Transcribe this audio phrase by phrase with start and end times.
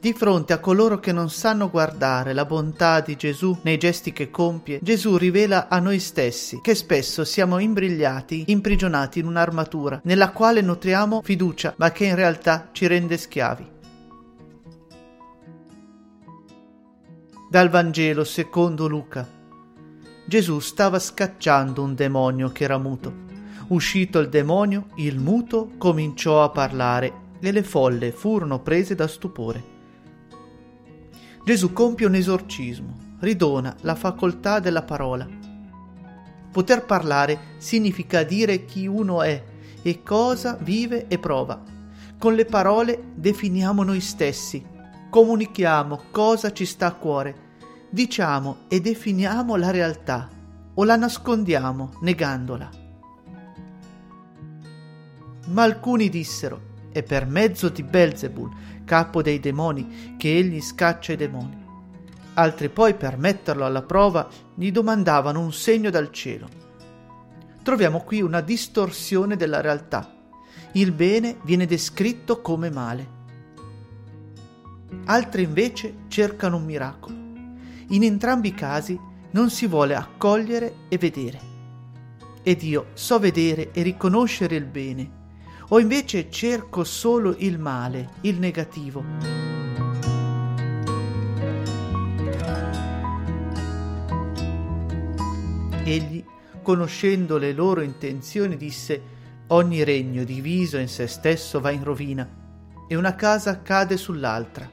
[0.00, 4.30] Di fronte a coloro che non sanno guardare la bontà di Gesù nei gesti che
[4.30, 10.60] compie, Gesù rivela a noi stessi che spesso siamo imbrigliati, imprigionati in un'armatura nella quale
[10.60, 13.70] nutriamo fiducia, ma che in realtà ci rende schiavi.
[17.50, 19.26] Dal Vangelo secondo Luca.
[20.26, 23.26] Gesù stava scacciando un demonio che era muto.
[23.68, 29.77] Uscito il demonio, il muto cominciò a parlare e le folle furono prese da stupore.
[31.48, 35.26] Gesù compie un esorcismo, ridona la facoltà della parola.
[36.52, 39.42] Poter parlare significa dire chi uno è
[39.80, 41.58] e cosa vive e prova.
[42.18, 44.62] Con le parole definiamo noi stessi,
[45.08, 47.34] comunichiamo cosa ci sta a cuore,
[47.88, 50.28] diciamo e definiamo la realtà
[50.74, 52.70] o la nascondiamo negandola.
[55.46, 58.50] Ma alcuni dissero, è per mezzo di Belzebul,
[58.84, 61.66] capo dei demoni, che egli scaccia i demoni.
[62.34, 66.48] Altri poi, per metterlo alla prova, gli domandavano un segno dal cielo.
[67.62, 70.14] Troviamo qui una distorsione della realtà.
[70.72, 73.16] Il bene viene descritto come male.
[75.06, 77.16] Altri invece cercano un miracolo.
[77.88, 78.98] In entrambi i casi
[79.32, 81.40] non si vuole accogliere e vedere.
[82.42, 85.10] Ed io so vedere e riconoscere il bene,
[85.68, 89.04] o invece cerco solo il male, il negativo.
[95.84, 96.24] Egli,
[96.62, 99.16] conoscendo le loro intenzioni, disse
[99.50, 102.28] Ogni regno diviso in se stesso va in rovina,
[102.86, 104.70] e una casa cade sull'altra.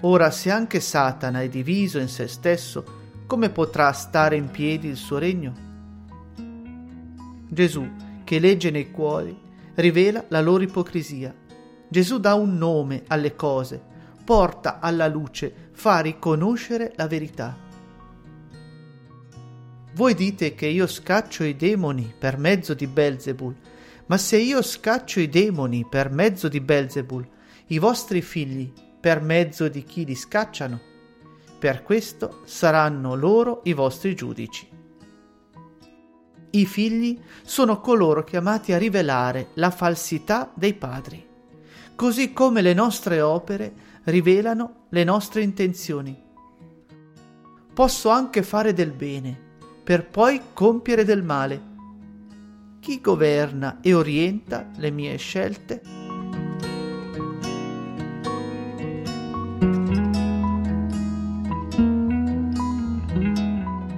[0.00, 2.84] Ora, se anche Satana è diviso in se stesso,
[3.26, 5.66] come potrà stare in piedi il suo regno?
[7.48, 7.88] Gesù,
[8.24, 9.38] che legge nei cuori,
[9.78, 11.34] rivela la loro ipocrisia.
[11.88, 13.80] Gesù dà un nome alle cose,
[14.24, 17.56] porta alla luce, fa riconoscere la verità.
[19.94, 23.54] Voi dite che io scaccio i demoni per mezzo di Belzebul,
[24.06, 27.26] ma se io scaccio i demoni per mezzo di Belzebul,
[27.66, 30.80] i vostri figli per mezzo di chi li scacciano?
[31.58, 34.77] Per questo saranno loro i vostri giudici.
[36.50, 41.26] I figli sono coloro chiamati a rivelare la falsità dei padri,
[41.94, 43.72] così come le nostre opere
[44.04, 46.18] rivelano le nostre intenzioni.
[47.74, 49.38] Posso anche fare del bene,
[49.84, 51.62] per poi compiere del male.
[52.80, 55.82] Chi governa e orienta le mie scelte?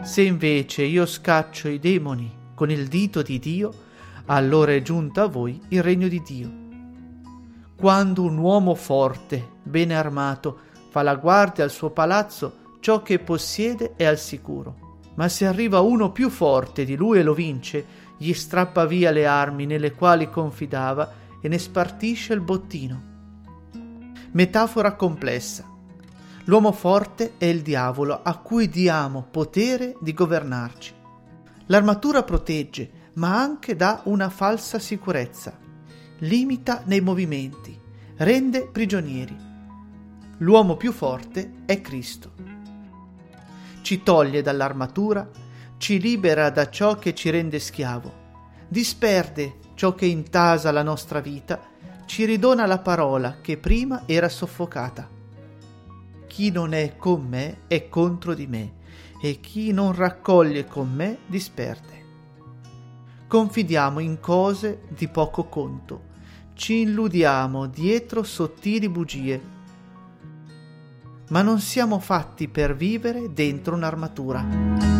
[0.02, 3.72] Se invece io scaccio i demoni con il dito di Dio,
[4.26, 6.52] allora è giunto a voi il regno di Dio.
[7.74, 10.58] Quando un uomo forte, bene armato,
[10.90, 14.98] fa la guardia al suo palazzo, ciò che possiede è al sicuro.
[15.14, 17.82] Ma se arriva uno più forte di lui e lo vince,
[18.18, 21.10] gli strappa via le armi nelle quali confidava
[21.40, 23.02] e ne spartisce il bottino.
[24.32, 25.64] Metafora complessa.
[26.44, 30.98] L'uomo forte è il diavolo a cui diamo potere di governarci.
[31.70, 35.56] L'armatura protegge, ma anche dà una falsa sicurezza,
[36.18, 37.78] limita nei movimenti,
[38.16, 39.36] rende prigionieri.
[40.38, 42.32] L'uomo più forte è Cristo.
[43.82, 45.30] Ci toglie dall'armatura,
[45.78, 48.12] ci libera da ciò che ci rende schiavo,
[48.66, 51.68] disperde ciò che intasa la nostra vita,
[52.04, 55.08] ci ridona la parola che prima era soffocata.
[56.26, 58.72] Chi non è con me è contro di me,
[59.20, 61.98] e chi non raccoglie con me disperde.
[63.26, 66.08] Confidiamo in cose di poco conto,
[66.54, 69.40] ci illudiamo dietro sottili bugie,
[71.28, 74.99] ma non siamo fatti per vivere dentro un'armatura.